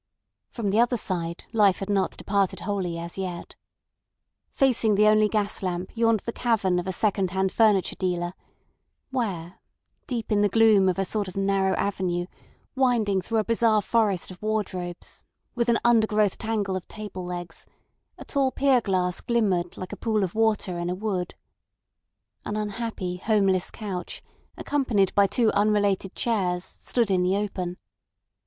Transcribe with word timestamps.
From 0.49 0.71
the 0.71 0.79
other 0.79 0.97
side 0.97 1.45
life 1.53 1.77
had 1.77 1.87
not 1.87 2.17
departed 2.17 2.61
wholly 2.61 2.97
as 2.97 3.19
yet. 3.19 3.55
Facing 4.51 4.95
the 4.95 5.05
only 5.05 5.29
gas 5.29 5.61
lamp 5.61 5.95
yawned 5.95 6.21
the 6.21 6.31
cavern 6.33 6.79
of 6.79 6.87
a 6.87 6.91
second 6.91 7.29
hand 7.29 7.51
furniture 7.51 7.95
dealer, 7.95 8.33
where, 9.11 9.59
deep 10.07 10.31
in 10.31 10.41
the 10.41 10.49
gloom 10.49 10.89
of 10.89 10.97
a 10.97 11.05
sort 11.05 11.27
of 11.27 11.37
narrow 11.37 11.75
avenue 11.75 12.25
winding 12.75 13.21
through 13.21 13.37
a 13.37 13.43
bizarre 13.43 13.83
forest 13.83 14.31
of 14.31 14.41
wardrobes, 14.41 15.23
with 15.53 15.69
an 15.69 15.77
undergrowth 15.85 16.39
tangle 16.39 16.75
of 16.75 16.87
table 16.87 17.23
legs, 17.23 17.67
a 18.17 18.25
tall 18.25 18.49
pier 18.49 18.81
glass 18.81 19.21
glimmered 19.21 19.77
like 19.77 19.93
a 19.93 19.97
pool 19.97 20.23
of 20.23 20.33
water 20.33 20.79
in 20.79 20.89
a 20.89 20.95
wood. 20.95 21.35
An 22.43 22.55
unhappy, 22.57 23.17
homeless 23.17 23.69
couch, 23.69 24.23
accompanied 24.57 25.13
by 25.13 25.27
two 25.27 25.51
unrelated 25.51 26.15
chairs, 26.15 26.63
stood 26.63 27.11
in 27.11 27.21
the 27.21 27.37
open. 27.37 27.77